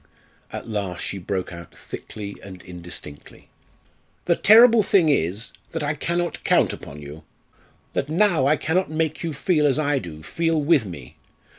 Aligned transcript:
At 0.51 0.67
last 0.67 1.03
she 1.05 1.19
broke 1.19 1.53
out 1.53 1.77
thickly 1.77 2.35
and 2.43 2.63
indistinctly: 2.63 3.49
"The 4.25 4.35
terrible 4.35 4.81
thing 4.81 5.09
is 5.09 5.51
that 5.73 5.83
I 5.83 5.93
cannot 5.93 6.43
count 6.43 6.73
upon 6.73 6.99
you 7.03 7.23
that 7.93 8.09
now 8.09 8.47
I 8.47 8.55
cannot 8.57 8.89
make 8.89 9.21
you 9.23 9.31
feel 9.31 9.67
as 9.67 9.77
I 9.77 9.99
do 9.99 10.23
feel 10.23 10.59
with 10.59 10.87
me. 10.87 11.17